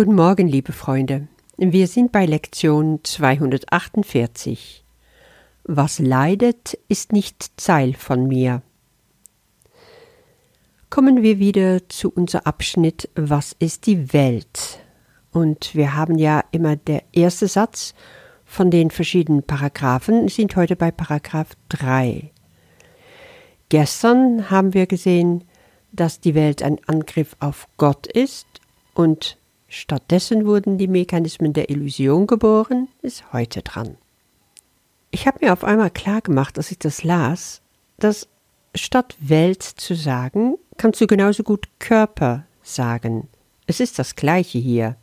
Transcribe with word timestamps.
Guten 0.00 0.14
Morgen, 0.14 0.48
liebe 0.48 0.72
Freunde. 0.72 1.28
Wir 1.58 1.86
sind 1.86 2.10
bei 2.10 2.24
Lektion 2.24 3.00
248. 3.02 4.82
Was 5.64 5.98
leidet, 5.98 6.72
ist 6.88 7.12
nicht 7.12 7.54
Teil 7.58 7.92
von 7.92 8.26
mir. 8.26 8.62
Kommen 10.88 11.22
wir 11.22 11.38
wieder 11.38 11.86
zu 11.90 12.10
unserem 12.10 12.46
Abschnitt 12.46 13.10
Was 13.14 13.54
ist 13.58 13.84
die 13.84 14.14
Welt? 14.14 14.78
Und 15.32 15.74
wir 15.74 15.94
haben 15.94 16.16
ja 16.16 16.44
immer 16.50 16.76
der 16.76 17.02
erste 17.12 17.46
Satz 17.46 17.92
von 18.46 18.70
den 18.70 18.90
verschiedenen 18.90 19.42
Paragraphen, 19.42 20.28
sind 20.28 20.56
heute 20.56 20.76
bei 20.76 20.90
Paragraph 20.90 21.50
3. 21.68 22.30
Gestern 23.68 24.48
haben 24.48 24.72
wir 24.72 24.86
gesehen, 24.86 25.44
dass 25.92 26.20
die 26.20 26.34
Welt 26.34 26.62
ein 26.62 26.78
Angriff 26.86 27.36
auf 27.38 27.68
Gott 27.76 28.06
ist 28.06 28.46
und 28.94 29.36
stattdessen 29.70 30.44
wurden 30.44 30.76
die 30.76 30.88
Mechanismen 30.88 31.54
der 31.54 31.70
Illusion 31.70 32.26
geboren, 32.26 32.88
ist 33.00 33.32
heute 33.32 33.62
dran. 33.62 33.96
Ich 35.10 35.26
habe 35.26 35.38
mir 35.40 35.52
auf 35.52 35.64
einmal 35.64 35.90
klar 35.90 36.20
gemacht, 36.20 36.58
als 36.58 36.70
ich 36.70 36.78
das 36.78 37.02
las, 37.02 37.62
dass 37.98 38.28
statt 38.74 39.16
Welt 39.20 39.62
zu 39.62 39.94
sagen, 39.94 40.56
kannst 40.76 41.00
du 41.00 41.06
genauso 41.06 41.42
gut 41.42 41.68
Körper 41.78 42.44
sagen. 42.62 43.28
Es 43.66 43.80
ist 43.80 43.98
das 43.98 44.16
gleiche 44.16 44.58
hier. 44.58 44.96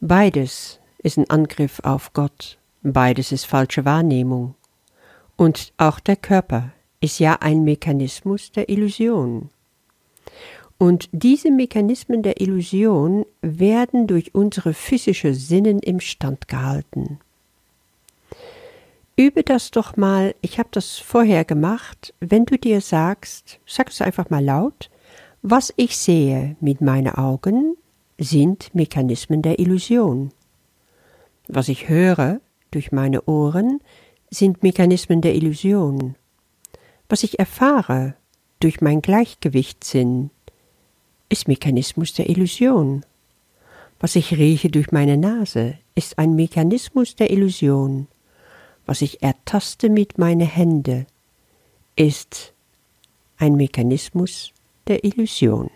Beides 0.00 0.78
ist 0.98 1.16
ein 1.16 1.30
Angriff 1.30 1.80
auf 1.82 2.12
Gott, 2.12 2.58
beides 2.82 3.32
ist 3.32 3.46
falsche 3.46 3.84
Wahrnehmung. 3.84 4.54
Und 5.36 5.72
auch 5.76 6.00
der 6.00 6.16
Körper 6.16 6.72
ist 7.00 7.18
ja 7.18 7.34
ein 7.40 7.64
Mechanismus 7.64 8.52
der 8.52 8.68
Illusion. 8.68 9.50
Und 10.78 11.08
diese 11.12 11.50
Mechanismen 11.50 12.22
der 12.22 12.40
Illusion 12.40 13.24
werden 13.40 14.06
durch 14.06 14.34
unsere 14.34 14.74
physische 14.74 15.34
Sinnen 15.34 15.78
im 15.78 16.00
Stand 16.00 16.48
gehalten. 16.48 17.18
Übe 19.16 19.42
das 19.42 19.70
doch 19.70 19.96
mal, 19.96 20.34
ich 20.42 20.58
habe 20.58 20.68
das 20.72 20.98
vorher 20.98 21.46
gemacht, 21.46 22.12
wenn 22.20 22.44
du 22.44 22.58
dir 22.58 22.82
sagst, 22.82 23.58
sag 23.64 23.88
es 23.88 24.02
einfach 24.02 24.28
mal 24.28 24.44
laut, 24.44 24.90
was 25.40 25.72
ich 25.76 25.96
sehe 25.96 26.56
mit 26.60 26.82
meinen 26.82 27.14
Augen 27.14 27.76
sind 28.18 28.74
Mechanismen 28.74 29.40
der 29.40 29.58
Illusion. 29.58 30.32
Was 31.48 31.68
ich 31.68 31.88
höre 31.88 32.40
durch 32.70 32.92
meine 32.92 33.22
Ohren 33.22 33.80
sind 34.30 34.62
Mechanismen 34.62 35.22
der 35.22 35.34
Illusion. 35.34 36.14
Was 37.08 37.22
ich 37.22 37.38
erfahre 37.38 38.14
durch 38.60 38.82
mein 38.82 39.00
Gleichgewichtssinn 39.00 40.30
ist 41.28 41.48
Mechanismus 41.48 42.14
der 42.14 42.28
Illusion. 42.28 43.04
Was 43.98 44.16
ich 44.16 44.32
rieche 44.32 44.70
durch 44.70 44.92
meine 44.92 45.16
Nase, 45.16 45.78
ist 45.94 46.18
ein 46.18 46.34
Mechanismus 46.34 47.16
der 47.16 47.30
Illusion. 47.30 48.08
Was 48.84 49.02
ich 49.02 49.22
ertaste 49.22 49.88
mit 49.88 50.18
meinen 50.18 50.46
Händen, 50.46 51.06
ist 51.96 52.52
ein 53.38 53.56
Mechanismus 53.56 54.52
der 54.86 55.04
Illusion. 55.04 55.70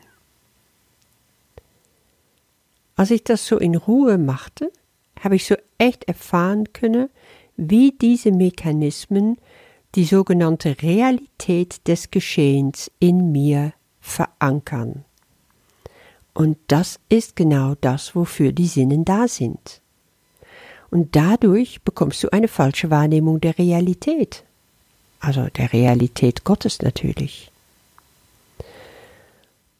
Als 2.96 3.10
ich 3.10 3.24
das 3.24 3.46
so 3.46 3.58
in 3.58 3.74
Ruhe 3.74 4.18
machte, 4.18 4.70
habe 5.18 5.36
ich 5.36 5.46
so 5.46 5.56
echt 5.78 6.04
erfahren 6.04 6.72
können, 6.72 7.08
wie 7.56 7.92
diese 7.92 8.30
Mechanismen 8.30 9.38
die 9.94 10.04
sogenannte 10.04 10.82
Realität 10.82 11.86
des 11.88 12.10
Geschehens 12.10 12.90
in 13.00 13.32
mir 13.32 13.72
verankern. 14.00 15.04
Und 16.40 16.56
das 16.68 16.98
ist 17.10 17.36
genau 17.36 17.74
das, 17.82 18.16
wofür 18.16 18.52
die 18.52 18.66
Sinnen 18.66 19.04
da 19.04 19.28
sind. 19.28 19.82
Und 20.90 21.14
dadurch 21.14 21.82
bekommst 21.82 22.24
du 22.24 22.32
eine 22.32 22.48
falsche 22.48 22.88
Wahrnehmung 22.88 23.42
der 23.42 23.58
Realität. 23.58 24.42
Also 25.18 25.48
der 25.54 25.70
Realität 25.74 26.44
Gottes 26.44 26.80
natürlich. 26.80 27.52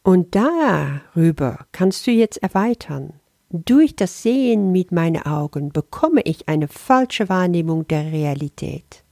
Und 0.03 0.35
darüber 0.35 1.65
kannst 1.73 2.07
du 2.07 2.11
jetzt 2.11 2.43
erweitern. 2.43 3.15
Durch 3.49 3.97
das 3.97 4.23
Sehen 4.23 4.71
mit 4.71 4.93
meinen 4.93 5.23
Augen 5.23 5.71
bekomme 5.71 6.21
ich 6.27 6.47
eine 6.51 6.69
falsche 6.69 7.31
Wahrnehmung 7.31 7.89
der 7.89 8.13
Realität. 8.13 9.03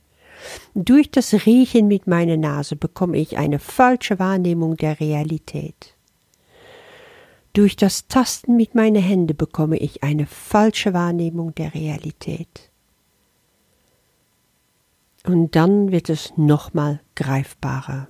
Durch 0.75 1.11
das 1.11 1.33
Riechen 1.33 1.89
mit 1.89 2.07
meiner 2.07 2.37
Nase 2.37 2.77
bekomme 2.77 3.17
ich 3.17 3.39
eine 3.39 3.59
falsche 3.59 4.19
Wahrnehmung 4.19 4.77
der 4.77 5.01
Realität. 5.01 5.95
Durch 7.59 7.75
das 7.75 8.07
Tasten 8.07 8.55
mit 8.55 8.77
meinen 8.77 9.03
Händen 9.03 9.37
bekomme 9.37 9.79
ich 9.79 10.05
eine 10.05 10.27
falsche 10.27 10.95
Wahrnehmung 10.95 11.57
der 11.57 11.75
Realität. 11.75 12.71
Und 15.25 15.57
dann 15.57 15.91
wird 15.91 16.09
es 16.09 16.33
nochmal 16.37 17.01
greifbarer. 17.17 18.07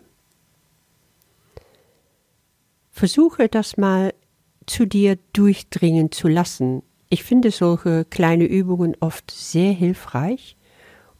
Versuche 2.90 3.48
das 3.48 3.78
mal 3.78 4.12
zu 4.66 4.84
dir 4.84 5.16
durchdringen 5.32 6.12
zu 6.12 6.28
lassen. 6.28 6.82
Ich 7.08 7.24
finde 7.24 7.50
solche 7.50 8.04
kleine 8.04 8.44
Übungen 8.44 8.98
oft 9.00 9.30
sehr 9.30 9.72
hilfreich, 9.72 10.58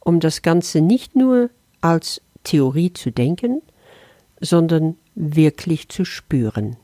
um 0.01 0.19
das 0.19 0.43
Ganze 0.43 0.81
nicht 0.81 1.15
nur 1.15 1.49
als 1.81 2.21
Theorie 2.43 2.93
zu 2.93 3.11
denken, 3.11 3.63
sondern 4.39 4.97
wirklich 5.15 5.89
zu 5.89 6.05
spüren. 6.05 6.77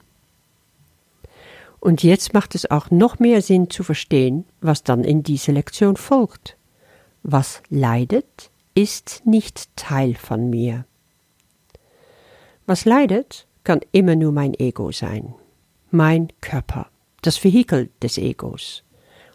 Und 1.86 2.02
jetzt 2.02 2.34
macht 2.34 2.56
es 2.56 2.72
auch 2.72 2.90
noch 2.90 3.20
mehr 3.20 3.44
Sinn 3.44 3.70
zu 3.70 3.84
verstehen, 3.84 4.46
was 4.60 4.82
dann 4.82 5.04
in 5.04 5.22
dieser 5.22 5.54
Lektion 5.54 5.98
folgt. 5.98 6.58
Was 7.22 7.62
leidet, 7.70 8.50
ist 8.74 9.22
nicht 9.24 9.68
Teil 9.76 10.16
von 10.16 10.50
mir. 10.50 10.86
Was 12.66 12.86
leidet, 12.86 13.46
kann 13.64 13.82
immer 13.92 14.16
nur 14.16 14.32
mein 14.32 14.56
Ego 14.56 14.92
sein, 14.92 15.36
mein 15.92 16.30
Körper, 16.42 16.88
das 17.22 17.44
Vehikel 17.44 17.92
des 18.02 18.18
Egos. 18.18 18.84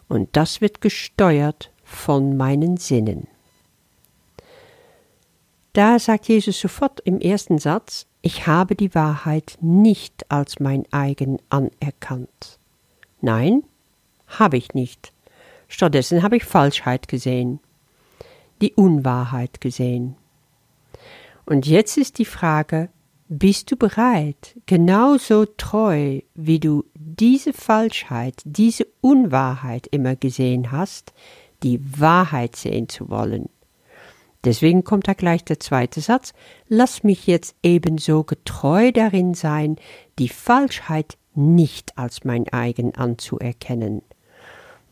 Und 0.09 0.27
das 0.33 0.59
wird 0.59 0.81
gesteuert 0.81 1.71
von 1.85 2.35
meinen 2.35 2.75
Sinnen. 2.75 3.29
Da 5.73 5.99
sagt 5.99 6.27
Jesus 6.27 6.59
sofort 6.59 6.99
im 7.01 7.21
ersten 7.21 7.57
Satz, 7.57 8.05
ich 8.21 8.45
habe 8.45 8.75
die 8.75 8.93
Wahrheit 8.93 9.57
nicht 9.61 10.29
als 10.29 10.59
mein 10.59 10.83
eigen 10.91 11.37
anerkannt. 11.49 12.59
Nein, 13.21 13.63
habe 14.27 14.57
ich 14.57 14.73
nicht. 14.73 15.13
Stattdessen 15.67 16.23
habe 16.23 16.35
ich 16.35 16.43
Falschheit 16.43 17.07
gesehen, 17.07 17.59
die 18.61 18.73
Unwahrheit 18.73 19.61
gesehen. 19.61 20.17
Und 21.45 21.65
jetzt 21.65 21.97
ist 21.97 22.17
die 22.17 22.25
Frage, 22.25 22.89
bist 23.29 23.71
du 23.71 23.77
bereit, 23.77 24.57
genauso 24.65 25.45
treu, 25.45 26.19
wie 26.35 26.59
du 26.59 26.83
diese 26.95 27.53
Falschheit, 27.53 28.41
diese 28.43 28.85
Unwahrheit 28.99 29.87
immer 29.87 30.17
gesehen 30.17 30.71
hast, 30.71 31.13
die 31.63 31.79
Wahrheit 31.99 32.57
sehen 32.57 32.89
zu 32.89 33.09
wollen? 33.09 33.47
Deswegen 34.43 34.83
kommt 34.83 35.07
da 35.07 35.13
gleich 35.13 35.43
der 35.43 35.59
zweite 35.59 36.01
Satz, 36.01 36.33
lass 36.67 37.03
mich 37.03 37.27
jetzt 37.27 37.55
ebenso 37.61 38.23
getreu 38.23 38.91
darin 38.91 39.33
sein, 39.33 39.75
die 40.17 40.29
Falschheit 40.29 41.17
nicht 41.35 41.97
als 41.97 42.23
mein 42.23 42.47
eigen 42.51 42.95
anzuerkennen. 42.95 44.01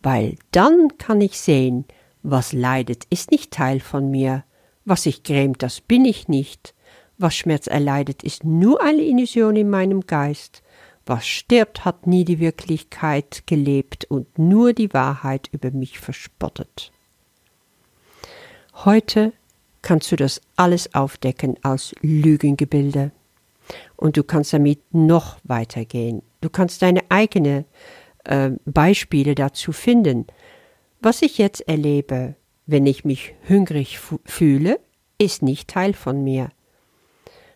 Weil 0.04 0.36
dann 0.52 0.98
kann 0.98 1.20
ich 1.20 1.40
sehen, 1.40 1.86
was 2.22 2.54
leidet, 2.54 3.06
ist 3.10 3.32
nicht 3.32 3.52
Teil 3.52 3.80
von 3.80 4.12
mir, 4.12 4.44
was 4.86 5.04
sich 5.04 5.24
grämt, 5.24 5.64
das 5.64 5.82
bin 5.82 6.06
ich 6.06 6.28
nicht, 6.28 6.74
was 7.18 7.36
Schmerz 7.36 7.68
erleidet, 7.68 8.24
ist 8.24 8.44
nur 8.44 8.82
eine 8.82 9.02
Illusion 9.02 9.56
in 9.56 9.70
meinem 9.70 10.02
Geist, 10.02 10.64
was 11.06 11.28
stirbt, 11.28 11.86
hat 11.86 12.08
nie 12.08 12.24
die 12.24 12.40
Wirklichkeit 12.40 13.44
gelebt 13.48 14.06
und 14.06 14.38
nur 14.38 14.74
die 14.74 14.94
Wahrheit 14.94 15.50
über 15.52 15.72
mich 15.72 16.00
verspottet. 16.00 16.92
Heute 18.86 19.34
kannst 19.82 20.12
du 20.12 20.16
das 20.16 20.42
alles 20.56 20.94
aufdecken 20.94 21.56
als 21.64 21.94
Lügengebilde. 22.02 23.12
Und 23.96 24.18
du 24.18 24.24
kannst 24.24 24.54
damit 24.54 24.82
noch 24.94 25.38
weitergehen. 25.44 26.24
Du 26.42 26.50
kannst 26.50 26.82
deine 26.82 27.02
eigenen 27.10 27.66
äh, 28.24 28.52
Beispiele 28.66 29.36
dazu 29.36 29.72
finden. 29.72 30.26
Was 31.02 31.22
ich 31.22 31.38
jetzt 31.38 31.68
erlebe, 31.68 32.36
wenn 32.66 32.86
ich 32.86 33.06
mich 33.06 33.34
hungrig 33.48 34.00
fühle, 34.26 34.80
ist 35.18 35.42
nicht 35.42 35.70
Teil 35.70 35.94
von 35.94 36.24
mir. 36.24 36.50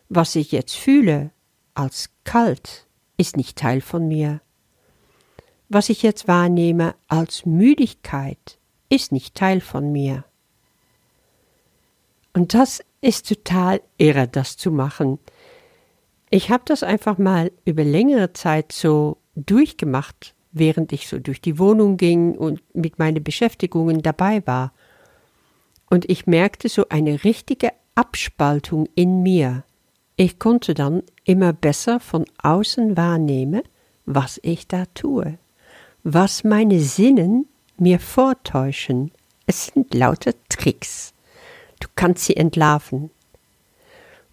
Was 0.10 0.36
ich 0.36 0.52
jetzt 0.52 0.76
fühle 0.76 1.32
als 1.74 2.10
kalt, 2.24 2.88
ist 3.18 3.38
nicht 3.38 3.58
Teil 3.58 3.82
von 3.82 4.08
mir. 4.08 4.42
Was 5.70 5.90
ich 5.90 6.04
jetzt 6.04 6.28
wahrnehme 6.28 6.94
als 7.08 7.46
Müdigkeit, 7.46 8.60
ist 8.90 9.12
nicht 9.12 9.34
Teil 9.34 9.60
von 9.60 9.92
mir. 9.92 10.24
Und 12.34 12.54
das 12.54 12.84
ist 13.02 13.30
total 13.30 13.82
irre, 13.98 14.28
das 14.28 14.58
zu 14.58 14.72
machen. 14.72 15.20
Ich 16.30 16.50
habe 16.50 16.64
das 16.66 16.84
einfach 16.84 17.18
mal 17.18 17.52
über 17.64 17.84
längere 17.84 18.34
Zeit 18.34 18.72
so 18.72 19.18
durchgemacht 19.36 20.34
während 20.54 20.94
ich 20.94 21.08
so 21.08 21.20
durch 21.20 21.42
die 21.42 21.60
Wohnung 21.60 21.98
ging 21.98 22.38
und 22.38 22.62
mit 22.74 23.00
meinen 23.00 23.24
Beschäftigungen 23.24 24.02
dabei 24.02 24.46
war. 24.46 24.72
Und 25.90 26.10
ich 26.10 26.26
merkte 26.28 26.70
so 26.70 26.88
eine 26.90 27.24
richtige 27.24 27.72
Abspaltung 27.96 28.88
in 28.96 29.22
mir. 29.22 29.64
Ich 30.16 30.40
konnte 30.40 30.74
dann 30.74 31.04
immer 31.26 31.54
besser 31.54 32.00
von 32.00 32.26
außen 32.42 32.96
wahrnehmen, 32.96 33.64
was 34.06 34.40
ich 34.44 34.68
da 34.68 34.86
tue, 34.94 35.38
was 36.04 36.44
meine 36.44 36.80
Sinnen 36.80 37.48
mir 37.78 38.00
vortäuschen. 38.00 39.12
Es 39.48 39.68
sind 39.68 39.94
lauter 39.94 40.34
Tricks. 40.50 41.13
Du 41.84 41.90
kannst 41.96 42.24
sie 42.24 42.38
entlarven. 42.38 43.12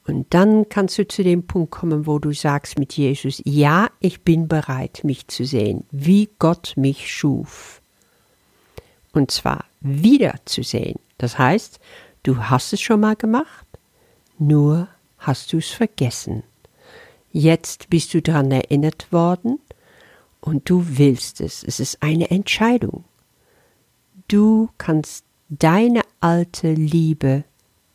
Und 0.06 0.32
dann 0.32 0.68
kannst 0.68 0.96
du 0.98 1.08
zu 1.08 1.24
dem 1.24 1.48
Punkt 1.48 1.72
kommen, 1.72 2.06
wo 2.06 2.20
du 2.20 2.32
sagst 2.32 2.78
mit 2.78 2.92
Jesus, 2.96 3.42
ja, 3.44 3.88
ich 3.98 4.22
bin 4.22 4.46
bereit, 4.46 5.00
mich 5.02 5.26
zu 5.26 5.44
sehen, 5.44 5.84
wie 5.90 6.30
Gott 6.38 6.74
mich 6.76 7.12
schuf. 7.12 7.82
Und 9.12 9.32
zwar 9.32 9.64
wieder 9.80 10.36
zu 10.44 10.62
sehen. 10.62 11.00
Das 11.18 11.38
heißt, 11.38 11.80
du 12.22 12.38
hast 12.44 12.72
es 12.72 12.80
schon 12.80 13.00
mal 13.00 13.16
gemacht, 13.16 13.66
nur 14.38 14.86
hast 15.18 15.52
du 15.52 15.58
es 15.58 15.70
vergessen. 15.70 16.44
Jetzt 17.32 17.90
bist 17.90 18.14
du 18.14 18.22
daran 18.22 18.52
erinnert 18.52 19.12
worden 19.12 19.58
und 20.40 20.70
du 20.70 20.84
willst 20.86 21.40
es. 21.40 21.64
Es 21.64 21.80
ist 21.80 22.00
eine 22.00 22.30
Entscheidung. 22.30 23.04
Du 24.28 24.70
kannst 24.78 25.24
deine 25.50 26.02
alte 26.20 26.72
Liebe, 26.72 27.44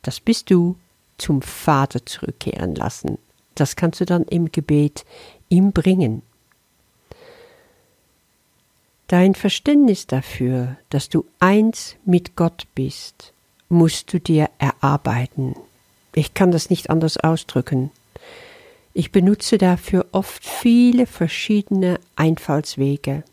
das 0.02 0.19
bist 0.19 0.52
du, 0.52 0.75
zum 1.18 1.42
Vater 1.42 2.06
zurückkehren 2.06 2.75
lassen. 2.75 3.18
Das 3.56 3.75
kannst 3.75 4.02
du 4.02 4.06
dann 4.06 4.24
im 4.24 4.52
Gebet 4.52 5.06
ihm 5.50 5.72
bringen. 5.72 6.22
Dein 9.07 9.34
Verständnis 9.34 10.07
dafür, 10.07 10.78
dass 10.90 11.10
du 11.10 11.25
eins 11.40 11.96
mit 12.06 12.36
Gott 12.36 12.68
bist, 12.75 13.34
musst 13.69 14.12
du 14.12 14.19
dir 14.19 14.50
erarbeiten. 14.57 15.56
Ich 16.13 16.34
kann 16.34 16.52
das 16.52 16.69
nicht 16.69 16.90
anders 16.90 17.18
ausdrücken. 17.18 17.92
Ich 18.94 19.12
benutze 19.12 19.57
dafür 19.57 20.07
oft 20.12 20.46
viele 20.46 21.06
verschiedene 21.06 22.00
Einfallswege. 22.16 23.24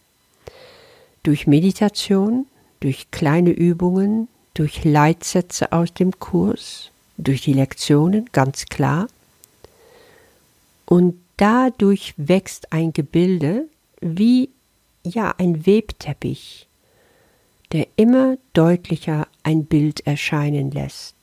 Durch 1.23 1.47
Meditation, 1.47 2.47
durch 2.82 3.12
kleine 3.12 3.50
Übungen, 3.50 4.26
durch 4.55 4.84
Leitsätze 4.84 5.70
aus 5.70 5.94
dem 5.94 6.19
Kurs, 6.19 6.90
durch 7.17 7.43
die 7.43 7.52
Lektionen, 7.52 8.29
ganz 8.32 8.67
klar. 8.67 9.06
Und 10.84 11.14
dadurch 11.37 12.14
wächst 12.17 12.73
ein 12.73 12.93
Gebilde 12.93 13.69
wie 14.00 14.50
ja 15.05 15.32
ein 15.38 15.64
Webteppich, 15.64 16.67
der 17.70 17.87
immer 17.94 18.37
deutlicher 18.52 19.28
ein 19.44 19.64
Bild 19.64 20.05
erscheinen 20.05 20.73
lässt. 20.73 21.14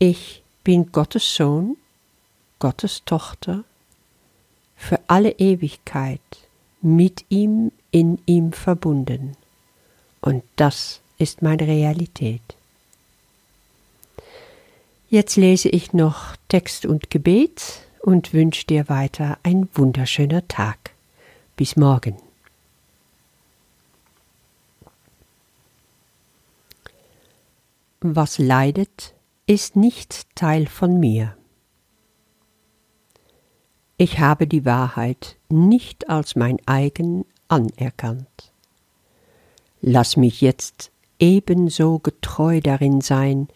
Ich 0.00 0.42
bin 0.64 0.90
Gottes 0.90 1.36
Sohn, 1.36 1.76
Gottes 2.58 3.02
Tochter, 3.04 3.62
für 4.76 4.98
alle 5.06 5.30
Ewigkeit 5.38 6.20
mit 6.82 7.24
ihm 7.28 7.70
in 7.92 8.18
ihm 8.26 8.52
verbunden. 8.52 9.36
Und 10.20 10.44
das 10.56 11.00
ist 11.18 11.42
meine 11.42 11.66
Realität. 11.66 12.42
Jetzt 15.08 15.36
lese 15.36 15.68
ich 15.68 15.92
noch 15.92 16.36
Text 16.48 16.86
und 16.86 17.10
Gebet 17.10 17.82
und 18.00 18.32
wünsche 18.32 18.66
dir 18.66 18.88
weiter 18.88 19.38
ein 19.42 19.68
wunderschöner 19.74 20.46
Tag. 20.46 20.92
Bis 21.56 21.76
morgen. 21.76 22.16
Was 28.00 28.38
leidet, 28.38 29.14
ist 29.46 29.76
nicht 29.76 30.26
Teil 30.34 30.66
von 30.66 30.98
mir. 31.00 31.36
Ich 33.98 34.20
habe 34.20 34.46
die 34.46 34.64
Wahrheit 34.64 35.36
nicht 35.50 36.08
als 36.08 36.34
mein 36.34 36.56
eigen 36.66 37.26
anerkannt. 37.48 38.49
Lass 39.82 40.16
mich 40.16 40.40
jetzt 40.40 40.90
ebenso 41.18 41.98
getreu 41.98 42.60
darin 42.60 43.00
sein, 43.00 43.48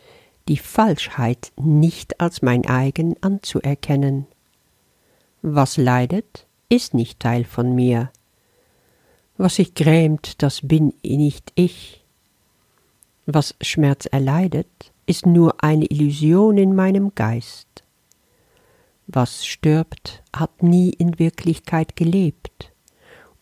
die 0.48 0.56
Falschheit 0.56 1.52
nicht 1.56 2.20
als 2.20 2.42
mein 2.42 2.66
eigen 2.66 3.22
anzuerkennen. 3.22 4.26
Was 5.42 5.76
leidet, 5.76 6.46
ist 6.68 6.94
nicht 6.94 7.20
Teil 7.20 7.44
von 7.44 7.74
mir. 7.74 8.10
Was 9.36 9.56
sich 9.56 9.74
grämt, 9.74 10.42
das 10.42 10.66
bin 10.66 10.94
nicht 11.02 11.52
ich. 11.54 12.04
Was 13.26 13.54
Schmerz 13.60 14.06
erleidet, 14.06 14.68
ist 15.06 15.26
nur 15.26 15.62
eine 15.62 15.86
Illusion 15.86 16.56
in 16.56 16.74
meinem 16.74 17.14
Geist. 17.14 17.66
Was 19.06 19.44
stirbt, 19.44 20.22
hat 20.34 20.62
nie 20.62 20.90
in 20.90 21.18
Wirklichkeit 21.18 21.96
gelebt 21.96 22.73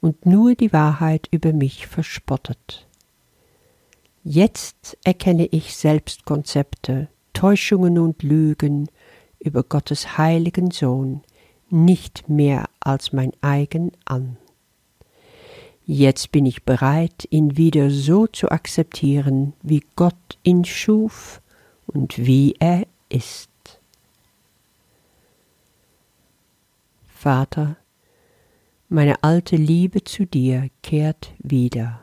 und 0.03 0.27
nur 0.27 0.55
die 0.55 0.73
Wahrheit 0.75 1.29
über 1.31 1.55
mich 1.55 1.87
verspottet. 1.87 2.87
Jetzt 4.25 4.99
erkenne 5.05 5.47
ich 5.47 5.75
Selbstkonzepte, 5.77 7.09
Täuschungen 7.33 7.99
und 7.99 8.23
Lügen 8.23 8.89
über 9.39 9.63
Gottes 9.63 10.19
heiligen 10.19 10.71
Sohn 10.71 11.23
nicht 11.71 12.29
mehr 12.29 12.69
als 12.81 13.13
mein 13.13 13.33
eigen 13.41 13.93
an. 14.05 14.37
Jetzt 15.87 16.31
bin 16.33 16.47
ich 16.47 16.65
bereit, 16.65 17.27
ihn 17.31 17.57
wieder 17.57 17.91
so 17.91 18.27
zu 18.27 18.51
akzeptieren, 18.51 19.55
wie 19.63 19.83
Gott 19.97 20.39
ihn 20.43 20.65
schuf 20.65 21.41
und 21.87 22.19
wie 22.19 22.55
er 22.59 22.87
ist. 23.09 23.51
Vater, 27.07 27.77
meine 28.93 29.23
alte 29.25 29.57
Liebe 29.57 30.05
zu 30.05 30.27
dir 30.27 30.69
kehrt 30.83 31.33
wieder 31.39 32.01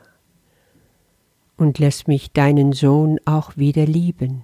und 1.56 1.78
lässt 1.78 2.08
mich 2.08 2.32
deinen 2.32 2.72
Sohn 2.72 3.20
auch 3.24 3.56
wieder 3.56 3.86
lieben. 3.86 4.42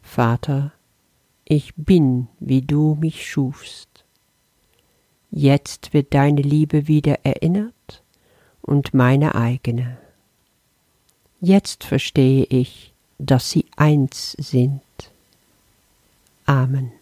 Vater, 0.00 0.72
ich 1.44 1.74
bin, 1.74 2.28
wie 2.38 2.62
du 2.62 2.96
mich 3.00 3.28
schufst. 3.28 4.04
Jetzt 5.32 5.92
wird 5.92 6.14
deine 6.14 6.42
Liebe 6.42 6.86
wieder 6.86 7.24
erinnert 7.24 8.04
und 8.62 8.94
meine 8.94 9.34
eigene. 9.34 9.98
Jetzt 11.40 11.82
verstehe 11.82 12.44
ich, 12.44 12.92
dass 13.18 13.50
sie 13.50 13.66
eins 13.76 14.32
sind. 14.38 14.82
Amen. 16.44 16.92